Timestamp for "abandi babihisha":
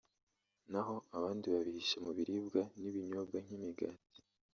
1.17-1.97